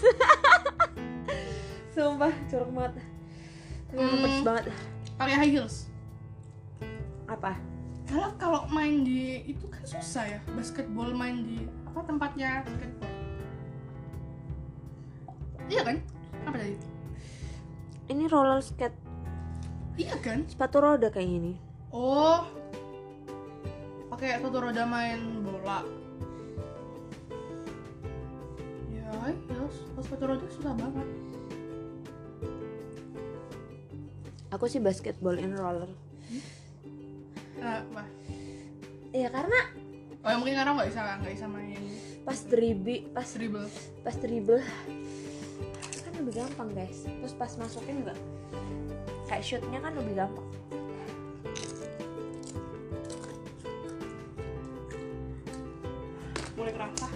Sumpah 1.94 2.34
curug 2.50 2.70
banget. 2.74 2.94
Hmm. 3.94 4.10
pedes 4.10 4.42
banget. 4.42 4.64
Pakai 5.14 5.34
high 5.38 5.52
heels. 5.54 5.86
Apa? 7.30 7.54
Kalau 8.06 8.30
kalau 8.38 8.60
main 8.70 9.06
di 9.06 9.42
itu 9.46 9.66
kan 9.70 9.82
susah 9.86 10.26
ya 10.26 10.38
basketball 10.54 11.10
main 11.14 11.46
di 11.46 11.66
apa 11.96 12.04
tempatnya? 12.12 12.60
Basketball 12.60 13.08
iya 15.72 15.80
kan? 15.80 15.96
Apa 16.44 16.56
tadi? 16.60 16.76
Ini 18.12 18.24
roller 18.28 18.60
skate. 18.60 19.00
Iya 19.96 20.20
kan? 20.20 20.44
Sepatu 20.44 20.84
roda 20.84 21.08
kayak 21.08 21.24
gini 21.24 21.56
oh. 21.96 22.44
Pakai 24.12 24.44
satu 24.44 24.60
roda 24.60 24.84
main 24.84 25.40
bola. 25.40 25.80
Ya 28.92 29.08
ya 29.08 29.32
kalau 29.48 30.04
sepatu 30.04 30.24
roda 30.28 30.44
susah 30.52 30.76
banget. 30.76 31.08
Aku 34.52 34.68
sih 34.68 34.84
basketball 34.84 35.40
in 35.40 35.56
roller. 35.56 35.88
Nah, 37.56 37.80
wah. 37.96 38.08
Ya 39.16 39.32
karena 39.32 39.85
oh 40.26 40.28
ya 40.34 40.42
mungkin 40.42 40.58
karena 40.58 40.74
nggak 40.74 40.90
bisa 40.90 41.00
nggak 41.22 41.34
bisa 41.38 41.46
main. 41.46 41.78
Pas 42.26 42.42
dribi 42.42 43.06
pas 43.14 43.30
dribble. 43.30 43.70
pas 44.02 44.18
dribble 44.18 44.58
kan 46.02 46.12
lebih 46.18 46.34
gampang 46.34 46.74
guys. 46.74 47.06
Terus 47.06 47.30
pas 47.38 47.54
masukin 47.54 48.02
juga 48.02 48.18
kayak 49.30 49.46
shootnya 49.46 49.78
kan 49.78 49.94
lebih 49.94 50.18
gampang. 50.18 50.42
Mulai 56.58 56.74
kerasa. 56.74 57.06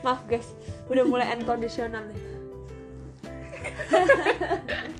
Maaf 0.00 0.24
guys. 0.24 0.48
Udah 0.88 1.04
mulai 1.04 1.28
unconditional 1.36 2.08
nih 2.08 2.20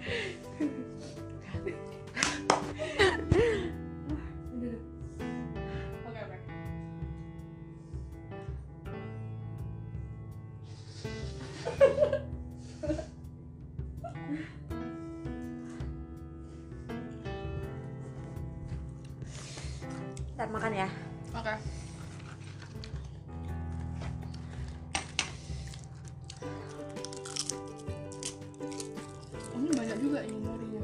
juga 30.12 30.29
ini 30.29 30.44
norinya 30.44 30.83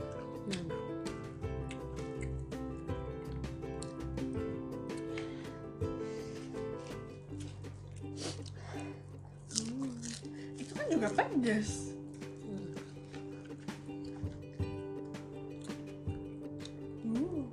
Hmm. 0.49 0.69
itu 10.57 10.73
kan 10.73 10.87
juga 10.89 11.09
pedas 11.13 11.93
Hmm. 17.05 17.45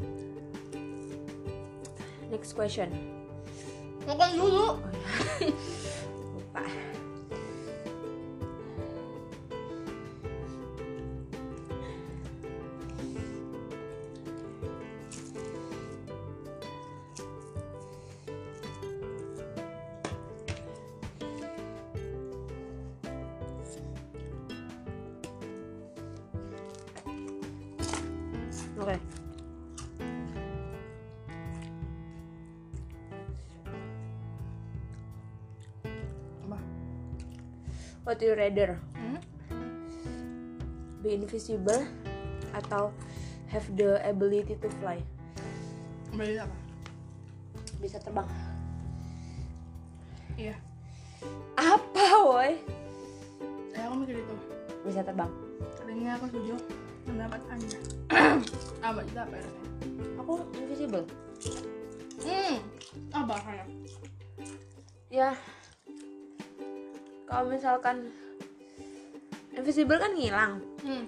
next 2.32 2.56
question 2.56 2.88
makan 4.08 4.30
dulu 4.40 4.80
oh 4.80 4.92
ya 4.96 5.52
What 38.06 38.22
you 38.22 38.38
rather? 38.38 38.78
Hmm? 38.94 39.18
Be 41.02 41.18
invisible 41.18 41.90
atau 42.54 42.94
have 43.50 43.66
the 43.74 43.98
ability 44.06 44.62
to 44.62 44.70
fly? 44.78 45.02
Beli 46.14 46.38
apa? 46.38 46.54
Bisa 47.82 47.98
terbang. 47.98 48.30
Iya. 50.38 50.54
Apa, 51.58 52.06
woi? 52.30 52.62
Ya 53.74 53.90
aku 53.90 54.06
mikir 54.06 54.22
itu. 54.22 54.36
Bisa 54.86 55.02
terbang. 55.02 55.34
Kayaknya 55.82 56.12
aku 56.22 56.26
setuju 56.30 56.56
mendapat 57.10 57.42
anda. 57.50 57.80
apa 58.94 59.00
itu 59.02 59.18
apa 59.18 59.34
ya? 59.34 59.50
Aku 60.22 60.34
invisible. 60.54 61.10
Hmm. 62.22 62.62
Apa 63.18 63.34
rasanya? 63.42 63.66
Ya. 65.10 65.34
Kalau 67.26 67.50
misalkan 67.50 68.14
invisible 69.58 69.98
kan 69.98 70.14
ngilang. 70.14 70.62
Hmm. 70.86 71.04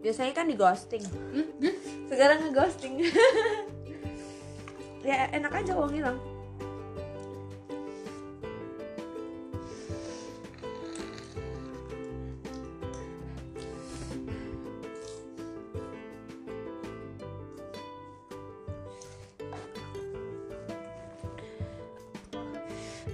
Biasanya 0.00 0.32
kan 0.32 0.48
di 0.48 0.56
ghosting. 0.56 1.04
Hmm? 1.04 1.46
Gitu? 1.60 1.76
Sekarang 2.08 2.48
nge-ghosting. 2.48 2.94
ya 5.06 5.28
enak 5.30 5.52
aja 5.52 5.76
kalau 5.76 5.92
ngilang. 5.92 6.18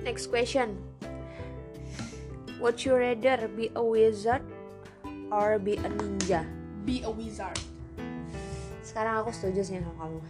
Next 0.06 0.30
question. 0.30 0.95
Would 2.56 2.80
you 2.82 2.96
rather 2.96 3.48
be 3.52 3.68
a 3.76 3.82
wizard 3.84 4.40
or 5.28 5.60
be 5.60 5.76
a 5.76 5.88
ninja? 5.88 6.42
Be 6.82 7.04
a 7.04 7.10
wizard. 7.10 7.58
Sekarang 8.80 9.20
aku 9.20 9.30
setuju 9.30 9.60
sih 9.60 9.76
sama 9.76 9.92
kamu. 9.98 10.20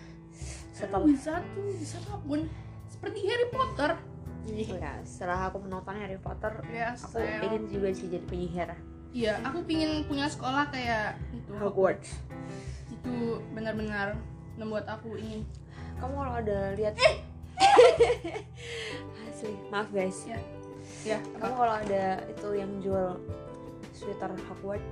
Setelah 0.77 1.05
Wizard 1.05 1.45
tuh 1.55 1.65
bisa 1.73 1.97
apa 2.03 2.17
pun. 2.21 2.41
Seperti 2.91 3.19
Harry 3.25 3.49
Potter. 3.49 3.91
ya, 4.47 4.95
setelah 5.03 5.51
aku 5.51 5.59
menonton 5.59 5.95
Harry 5.99 6.19
Potter, 6.19 6.63
Ya, 6.69 6.95
aku 6.95 7.19
saya- 7.19 7.43
pengen 7.43 7.67
juga 7.67 7.91
sih 7.91 8.07
jadi 8.07 8.23
penyihir 8.25 8.71
Iya, 9.11 9.41
aku 9.43 9.65
pingin 9.65 10.05
punya 10.05 10.29
sekolah 10.29 10.69
kayak 10.69 11.17
itu. 11.33 11.51
Hogwarts. 11.57 12.15
Itu 12.93 13.41
benar-benar 13.51 14.15
membuat 14.55 14.85
aku 14.87 15.17
ingin. 15.17 15.43
Kamu 15.97 16.13
kalau 16.13 16.35
ada 16.37 16.77
lihat 16.77 16.95
asli, 19.27 19.57
maaf 19.73 19.89
guys. 19.89 20.29
Ya. 20.29 20.37
Ya, 21.07 21.23
Kamu 21.39 21.55
kalau 21.55 21.75
ada 21.77 22.05
itu 22.27 22.49
yang 22.53 22.71
jual 22.83 23.23
sweater 23.93 24.35
Hogwarts, 24.51 24.83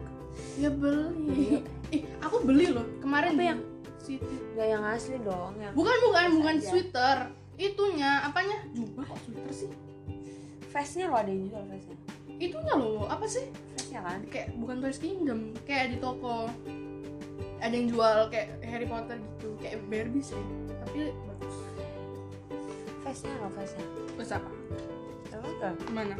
ya 0.54 0.70
beli. 0.70 1.66
Ih, 1.90 2.06
aku 2.20 2.38
beli 2.40 2.70
loh 2.70 2.86
kemarin 2.98 3.34
Apa 3.34 3.44
yang- 3.44 3.64
City. 3.98 4.36
nggak 4.52 4.68
yang 4.68 4.84
asli 4.84 5.16
dong, 5.18 5.56
yang 5.56 5.72
Bukan 5.72 5.96
bukan 6.04 6.24
bukan 6.38 6.56
aja. 6.56 6.68
sweater. 6.68 7.16
Itunya 7.54 8.22
apanya? 8.22 8.62
Jubah 8.70 9.04
kok 9.06 9.18
sweater 9.22 9.50
sih? 9.50 9.70
face-nya 10.68 11.06
loh 11.06 11.16
ada 11.16 11.30
yang 11.30 11.46
jual 11.46 11.62
face-nya. 11.64 11.96
Itunya 12.36 12.74
loh, 12.74 13.06
apa 13.06 13.24
sih? 13.24 13.46
Face-nya 13.72 14.02
kan? 14.02 14.20
Kayak 14.26 14.58
bukan 14.58 14.76
Toys 14.78 14.98
Kingdom, 14.98 15.40
kayak 15.62 15.86
di 15.88 15.98
toko. 15.98 16.50
Ada 17.58 17.70
yang 17.72 17.88
jual 17.88 18.16
kayak 18.28 18.58
Harry 18.60 18.84
Potter 18.84 19.16
gitu, 19.16 19.54
kayak 19.56 19.78
Barbie 19.86 20.18
sih. 20.20 20.42
Tapi 20.84 21.14
bagus. 21.14 21.56
Face-nya 23.00 23.34
loh 23.38 23.50
face-nya. 23.52 23.86
Terus 24.12 24.30
apa? 24.32 24.50
Kan? 25.40 25.74
Gimana? 25.88 26.14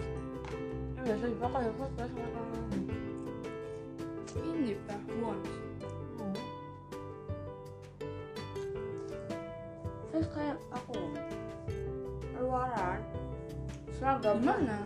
Yang 0.96 1.04
biasa 1.04 1.24
dipakai 1.28 1.60
ya, 1.60 1.70
sama 1.74 1.88
tangan. 1.94 2.80
Ini 4.34 4.72
once. 5.20 5.52
Hmm. 6.18 6.36
Face 10.10 10.30
kayak 10.32 10.58
aku. 10.72 10.98
Luaran. 12.40 13.00
Seragam. 13.94 14.36
Gimana? 14.42 14.78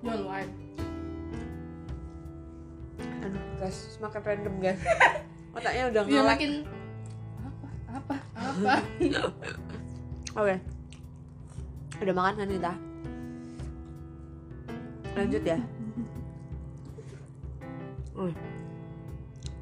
Di 0.00 0.08
online. 0.08 0.52
Aduh, 3.20 3.42
guys, 3.60 3.78
semakin 3.98 4.20
random 4.24 4.54
guys. 4.64 4.80
Otaknya 5.56 5.84
udah 5.90 6.02
ngelek. 6.06 6.30
makin 6.30 6.52
apa? 7.42 7.68
Apa? 7.90 8.14
Apa? 8.38 8.74
Oke. 10.40 10.54
Udah 12.00 12.14
makan 12.16 12.34
kan 12.40 12.48
kita? 12.48 12.72
Lanjut 15.12 15.42
ya. 15.44 15.58
Hmm. 18.16 18.32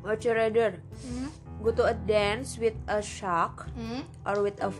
What 0.03 0.23
you 0.25 0.33
rather? 0.33 0.79
hmm? 1.03 1.29
Go 1.59 1.75
to 1.75 1.91
a 1.91 1.95
dance 1.95 2.55
with 2.55 2.79
a 2.87 3.03
shark 3.03 3.67
Hmm? 3.75 4.07
or 4.23 4.47
with 4.47 4.63
a, 4.63 4.71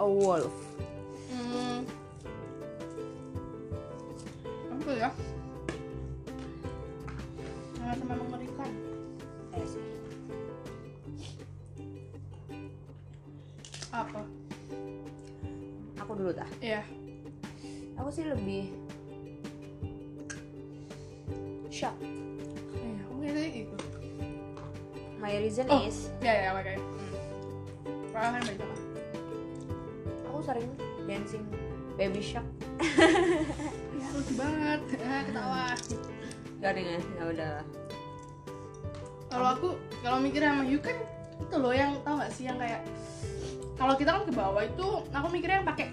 a 0.00 0.08
wolf? 0.08 0.56
Hmm. 1.28 1.84
Apa 4.72 4.90
ya? 4.96 5.10
Mengerikan. 8.08 8.70
Eh. 9.52 9.68
Apa? 13.92 14.20
Aku 16.00 16.12
dulu 16.16 16.32
dah. 16.32 16.48
Iya. 16.64 16.80
Aku 17.96 18.08
sih 18.08 18.24
lebih 18.24 18.72
shock. 21.68 21.94
Iya, 22.72 23.00
aku 23.02 23.14
kira 23.20 23.42
itu. 23.46 23.76
My 25.16 25.32
reason 25.38 25.66
Oh. 25.70 25.80
is 25.80 26.10
Ya 26.18 26.34
ya, 26.34 26.50
oke. 26.52 26.74
Hmm. 26.74 26.82
Perasaan 28.10 28.42
baik 28.44 28.60
apa? 28.60 28.76
aku 30.22 30.40
sering 30.42 30.70
dancing 31.04 31.44
baby 31.94 32.20
shark. 32.20 32.48
Ya 33.92 34.06
lucu 34.10 34.32
banget. 34.34 34.80
Ah, 35.04 35.22
Ketawa. 35.22 35.64
Garing 36.58 36.88
ya, 36.88 37.00
ya 37.20 37.24
udah. 37.28 37.54
Kalau 39.28 39.48
aku 39.52 39.68
kalau 40.00 40.18
mikir 40.18 40.40
sama 40.40 40.64
Yu 40.64 40.80
kan 40.80 40.96
itu 41.38 41.56
loh 41.56 41.72
yang 41.72 41.96
tau 42.00 42.16
gak 42.16 42.32
sih 42.32 42.46
yang 42.46 42.56
kayak 42.56 42.80
kalau 43.74 43.96
kita 43.96 44.14
kan 44.14 44.22
ke 44.24 44.32
bawah 44.32 44.62
itu 44.62 44.88
aku 45.10 45.26
mikirnya 45.28 45.60
yang 45.60 45.68
pakai 45.68 45.88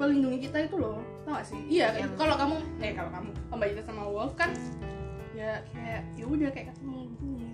melindungi 0.00 0.48
kita 0.48 0.64
itu 0.64 0.76
loh 0.80 1.04
tau 1.28 1.36
gak 1.36 1.44
sih 1.44 1.60
iya 1.68 1.92
Yang- 1.92 2.16
kalau 2.16 2.34
kamu 2.34 2.56
eh 2.80 2.92
kalau 2.96 3.10
kamu 3.12 3.28
Ita 3.60 3.82
sama 3.84 4.02
Wolf 4.08 4.32
kan 4.32 4.50
ya 5.36 5.60
kayak 5.70 6.02
ya 6.16 6.24
udah 6.24 6.48
kayak 6.48 6.66
ketemu 6.72 6.98
gini 7.20 7.48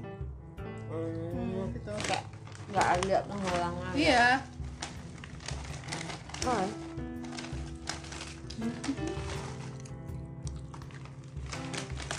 hmm, 0.86 1.74
gitu 1.74 1.92
Kayak 2.06 2.22
nggak 2.66 2.86
ada 2.98 3.16
penghalangan. 3.26 3.92
iya 3.94 4.26
Oh. 6.46 6.62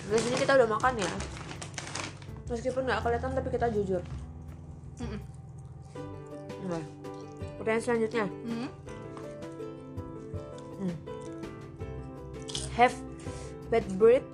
Di 0.07 0.17
sini 0.19 0.35
kita 0.35 0.55
udah 0.55 0.67
makan 0.67 0.93
ya. 0.99 1.11
Meskipun 2.47 2.87
nggak 2.87 3.03
kelihatan 3.03 3.31
tapi 3.35 3.49
kita 3.51 3.67
jujur. 3.71 4.01
Mm-mm. 4.99 5.19
Oke. 6.67 6.79
Pertanyaan 7.59 7.83
selanjutnya. 7.83 8.25
Hmm. 8.47 8.69
Have 12.77 12.93
bad 13.73 13.89
breath 13.97 14.29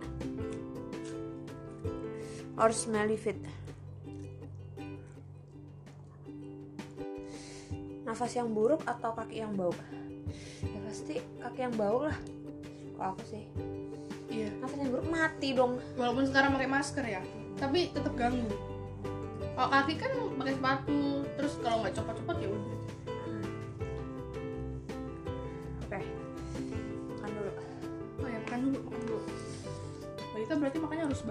or 2.59 2.75
smelly 2.75 3.15
feet? 3.15 3.39
Nafas 8.03 8.35
yang 8.35 8.51
buruk 8.51 8.83
atau 8.83 9.15
kaki 9.15 9.39
yang 9.39 9.55
bau? 9.55 9.71
Ya 10.59 10.79
pasti 10.83 11.23
kaki 11.39 11.59
yang 11.71 11.75
bau 11.79 12.03
lah. 12.03 12.17
Kalau 12.99 13.15
aku 13.15 13.23
sih. 13.31 13.47
iya 14.27 14.51
Nafas 14.59 14.75
yang 14.75 14.91
buruk 14.91 15.07
mati 15.07 15.49
dong. 15.55 15.79
walaupun 15.95 16.27
sekarang 16.27 16.51
pakai 16.57 16.69
masker 16.69 17.05
ya 17.05 17.21
tapi 17.61 17.93
tetap 17.93 18.13
ganggu 18.17 18.49
kalau 19.53 19.69
kaki 19.69 19.93
kan 20.01 20.11
pakai 20.41 20.53
sepatu 20.57 21.01
terus 21.37 21.53
kalau 21.61 21.85
nggak 21.85 21.93
copot-copot 21.93 22.37
ya 22.41 22.49
udah 22.49 22.77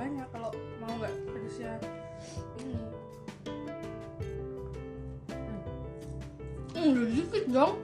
banyak 0.02 0.26
kalau 0.34 0.50
mau 0.82 0.90
nggak 0.98 1.14
pedesnya 1.30 1.78
ini 2.58 2.74
Hmm, 6.72 6.98
udah 6.98 7.06
dikit 7.14 7.44
dong. 7.46 7.74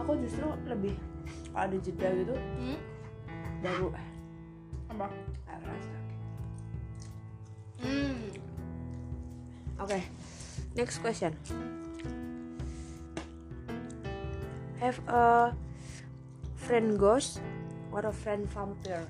Aku 0.00 0.16
justru 0.24 0.48
lebih 0.64 0.96
kalau 1.52 1.68
ada 1.68 1.76
jeda 1.84 2.08
gitu 2.16 2.32
Hmm? 2.32 2.80
baru 3.60 3.92
Apa? 4.88 5.06
kerasa. 5.44 5.98
Hmm. 7.84 8.32
Oke, 9.76 10.00
next 10.72 11.04
question. 11.04 11.36
Have 14.80 14.96
a 15.12 15.52
friend 16.56 16.96
ghost 16.96 17.44
or 17.92 18.00
a 18.08 18.14
friend 18.16 18.48
vampire? 18.48 19.04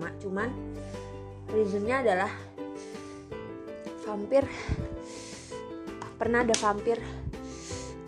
Sama, 0.00 0.16
cuman 0.16 0.48
reasonnya 1.52 2.00
adalah 2.00 2.32
vampir 4.00 4.48
pernah 6.16 6.40
ada 6.40 6.56
vampir 6.56 6.96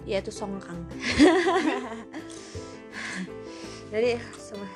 yaitu 0.08 0.32
Song 0.32 0.56
Kang. 0.56 0.88
Jadi 3.92 4.16
semua 4.40 4.68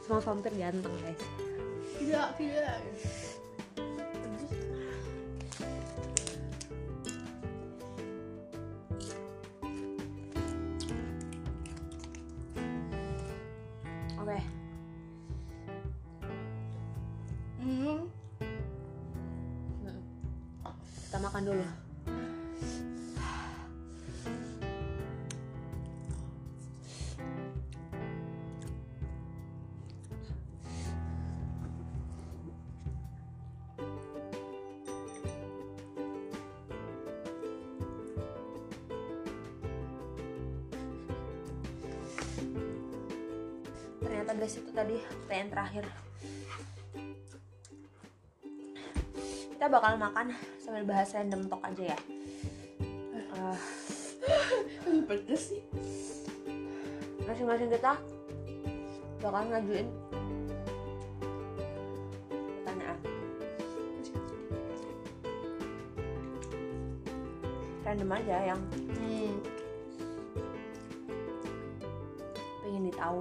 semua 0.00 0.20
vampir 0.24 0.56
ganteng 0.56 0.96
guys. 1.04 1.20
Tidak, 2.00 2.28
tidak. 2.40 2.80
Pertanyaan 45.36 45.52
terakhir. 45.52 45.84
Kita 49.52 49.66
bakal 49.68 49.92
makan 50.00 50.32
sambil 50.56 50.88
bahas 50.88 51.12
random 51.12 51.44
talk 51.44 51.60
aja 51.60 51.92
ya. 51.92 51.98
Aduh, 53.36 53.60
pedes 55.04 55.52
sih. 55.52 55.60
masing-masing 57.26 57.68
kita 57.68 57.98
bakal 59.18 59.42
ngajuin 59.50 59.90
pertanyaan 62.62 62.98
random 67.84 68.10
aja 68.14 68.36
yang 68.54 68.60
Hmm. 68.72 69.36
pengen 72.62 72.82
ditahu 72.88 73.20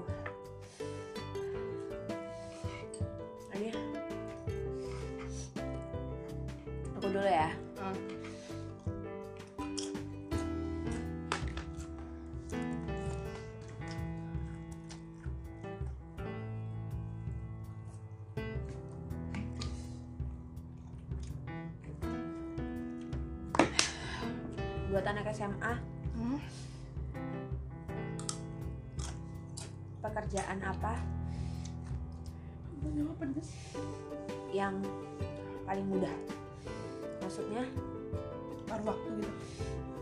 Paruh 38.76 38.92
waktu 38.92 39.08
gitu. 39.16 39.32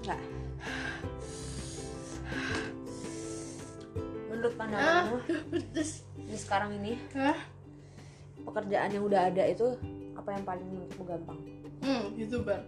enggak 0.02 0.22
menurut 4.34 4.54
pandanganmu 4.58 5.18
Pedes. 5.54 6.02
di 6.18 6.34
sekarang 6.34 6.74
ini 6.82 6.98
Hah? 7.14 7.38
pekerjaan 8.42 8.90
yang 8.90 9.06
udah 9.06 9.30
ada 9.30 9.46
itu 9.46 9.78
apa 10.18 10.30
yang 10.34 10.42
paling 10.42 10.66
menurutmu 10.66 11.06
gampang 11.06 11.40
Hmm, 11.84 12.16
youtuber. 12.16 12.64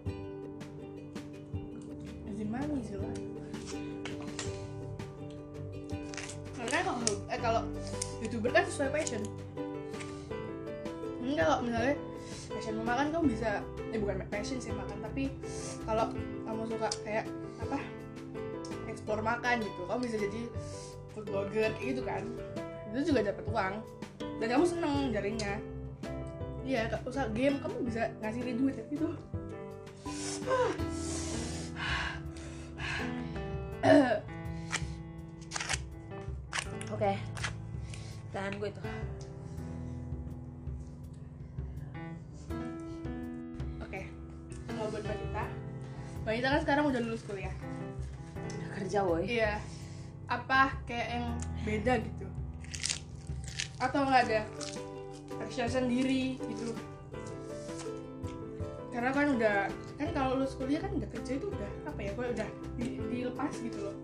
Jadi 2.27 2.43
money 2.43 2.83
sih 2.83 2.99
lah. 2.99 3.15
Karena 6.51 6.77
kalau 6.83 6.99
eh 7.31 7.39
kalau 7.39 7.61
youtuber 8.19 8.51
kan 8.51 8.67
sesuai 8.67 8.91
passion. 8.91 9.23
Ini 11.23 11.39
kalau 11.39 11.63
misalnya 11.63 11.95
passion 12.51 12.75
makan 12.83 13.07
kamu 13.15 13.25
bisa 13.39 13.63
eh 13.95 13.99
bukan 14.03 14.19
passion 14.27 14.59
sih 14.59 14.75
makan 14.75 14.99
tapi 14.99 15.31
kalau 15.85 16.11
kamu 16.45 16.61
suka 16.69 16.89
kayak 17.05 17.25
apa 17.61 17.79
explore 18.89 19.21
makan 19.21 19.61
gitu 19.61 19.81
kamu 19.85 19.99
bisa 20.05 20.17
jadi 20.17 20.41
food 21.13 21.25
blogger 21.29 21.71
kayak 21.77 21.87
gitu 21.95 22.01
kan. 22.03 22.23
Itu 22.91 23.13
juga 23.13 23.31
dapat 23.31 23.45
uang 23.49 23.73
dan 24.41 24.47
kamu 24.51 24.65
seneng 24.67 24.93
jarinya 25.15 25.53
Iya, 26.65 26.89
kak 26.89 27.05
usaha 27.05 27.29
game 27.29 27.61
kamu 27.61 27.77
bisa 27.85 28.09
ngasihin 28.25 28.57
duit 28.57 28.73
gitu. 28.89 29.13
oke 36.95 37.11
dan 38.33 38.51
gue 38.57 38.69
itu 38.73 38.81
Oke, 43.85 44.01
buat 44.73 45.01
Mbak 45.05 45.17
Tita, 45.21 45.45
Mbak 46.25 46.33
Tita 46.41 46.47
kan 46.49 46.61
sekarang 46.65 46.83
udah 46.89 47.01
lulus 47.05 47.21
kuliah. 47.21 47.53
udah 48.35 48.69
kerja 48.81 48.99
woi 49.05 49.23
Iya. 49.29 49.61
Apa 50.25 50.73
kayak 50.89 51.07
yang 51.13 51.27
beda 51.61 51.93
gitu? 52.01 52.25
Atau 53.77 54.09
nggak 54.09 54.21
ada 54.25 54.41
passion 55.38 55.69
sendiri 55.69 56.41
gitu? 56.41 56.73
Karena 58.89 59.13
kan 59.13 59.38
udah 59.38 59.69
kan 60.01 60.09
kalau 60.17 60.41
lulus 60.41 60.57
kuliah 60.57 60.81
kan 60.81 60.89
udah 60.97 61.09
kerja 61.13 61.38
itu 61.38 61.45
udah 61.45 61.69
apa 61.85 61.99
ya? 62.01 62.11
Kalau 62.17 62.29
udah 62.33 62.49
di- 62.73 62.97
dilepas 63.05 63.53
gitu 63.61 63.77
loh. 63.85 63.95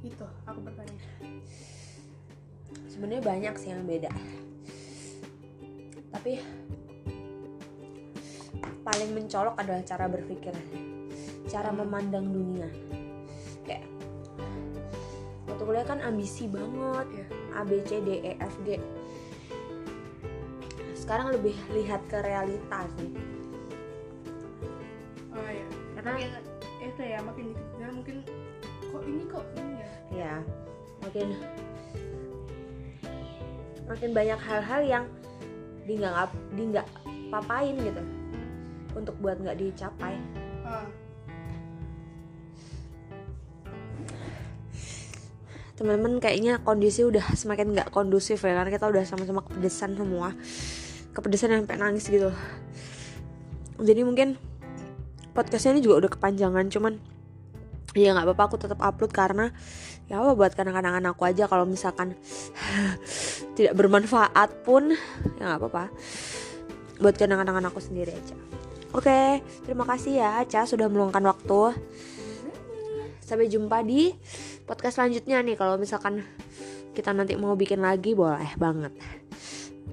Itu 0.00 0.24
aku 0.48 0.58
bertanya. 0.64 0.96
sebenarnya 2.88 3.22
banyak 3.22 3.54
sih 3.54 3.70
yang 3.70 3.86
beda 3.86 4.10
tapi 6.10 6.42
paling 8.98 9.14
mencolok 9.14 9.54
adalah 9.62 9.78
cara 9.86 10.10
berpikir 10.10 10.50
cara 11.46 11.70
memandang 11.70 12.34
dunia. 12.34 12.66
Kayak 13.62 13.86
waktu 15.46 15.62
kuliah 15.62 15.86
kan 15.86 16.02
ambisi 16.02 16.50
banget 16.50 17.06
Iya. 17.14 17.26
A 17.54 17.62
B 17.62 17.78
C 17.86 18.02
D 18.02 18.18
E 18.26 18.32
F 18.42 18.54
G. 18.66 18.82
Sekarang 20.98 21.30
lebih 21.30 21.54
lihat 21.70 22.02
ke 22.10 22.18
realita 22.26 22.90
sih. 22.98 23.14
Oh 25.30 25.46
iya. 25.46 25.66
karena 25.94 26.18
itu 26.82 27.02
ya 27.06 27.22
makin 27.22 27.54
dikejar 27.54 27.90
mungkin 27.94 28.16
kok 28.90 29.02
ini 29.06 29.22
kok 29.30 29.46
ini 29.54 29.72
ya. 29.78 29.90
ya 30.10 30.34
makin 31.06 31.28
makin 33.86 34.10
banyak 34.10 34.40
hal-hal 34.42 34.80
yang 34.82 35.04
di 35.86 35.94
nggak 36.02 36.34
di 36.58 36.62
nggak 36.74 36.86
papain 37.30 37.78
gitu 37.78 38.17
untuk 38.98 39.14
buat 39.22 39.38
nggak 39.38 39.58
dicapai. 39.58 40.14
Ah. 40.66 40.86
teman-teman 45.78 46.18
kayaknya 46.18 46.58
kondisi 46.66 47.06
udah 47.06 47.22
semakin 47.38 47.70
nggak 47.70 47.94
kondusif 47.94 48.42
ya 48.42 48.50
karena 48.50 48.70
kita 48.74 48.90
udah 48.90 49.06
sama-sama 49.06 49.46
kepedesan 49.46 49.94
semua. 49.94 50.34
Kepedesan 51.14 51.54
yang 51.54 51.62
sampai 51.62 51.78
nangis 51.78 52.10
gitu. 52.10 52.34
Jadi 53.78 54.02
mungkin 54.02 54.34
podcastnya 55.38 55.78
ini 55.78 55.86
juga 55.86 56.02
udah 56.02 56.10
kepanjangan 56.18 56.66
cuman 56.66 56.98
ya 57.94 58.10
nggak 58.10 58.26
apa-apa 58.26 58.44
aku 58.50 58.56
tetap 58.58 58.82
upload 58.82 59.14
karena 59.14 59.54
ya 60.10 60.18
apa 60.18 60.34
buat 60.34 60.50
kadang-kadang 60.58 60.98
aku 61.06 61.22
aja 61.30 61.46
kalau 61.46 61.62
misalkan 61.62 62.18
tidak 63.56 63.78
bermanfaat 63.78 64.66
pun 64.66 64.98
ya 65.38 65.42
nggak 65.46 65.62
apa-apa. 65.62 65.94
Buat 66.98 67.14
kadang-kadang 67.14 67.70
aku 67.70 67.78
sendiri 67.78 68.18
aja 68.18 68.47
oke 68.94 69.42
terima 69.64 69.84
kasih 69.88 70.22
ya 70.22 70.44
Aca 70.44 70.64
sudah 70.68 70.86
meluangkan 70.86 71.24
waktu. 71.26 71.76
Sampai 73.24 73.52
jumpa 73.52 73.84
di 73.84 74.16
podcast 74.64 75.00
selanjutnya 75.00 75.44
nih 75.44 75.56
kalau 75.56 75.76
misalkan 75.76 76.24
kita 76.96 77.12
nanti 77.12 77.36
mau 77.36 77.52
bikin 77.54 77.84
lagi 77.84 78.16
boleh 78.16 78.56
banget. 78.56 78.96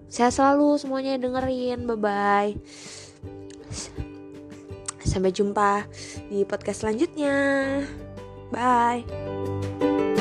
Saya 0.07 0.31
selalu 0.31 0.79
semuanya 0.79 1.19
dengerin 1.19 1.83
bye 1.83 1.99
bye 1.99 2.51
sampai 5.15 5.31
jumpa 5.31 5.87
di 6.27 6.43
podcast 6.43 6.83
selanjutnya. 6.83 7.35
Bye 8.51 10.13